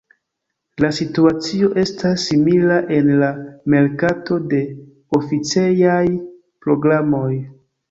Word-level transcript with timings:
La 0.83 0.87
situacio 0.99 1.69
estas 1.81 2.23
simila 2.29 2.79
en 3.01 3.13
la 3.25 3.29
merkato 3.75 4.41
de 4.55 4.63
oficejaj 5.21 6.03
programoj. 6.67 7.33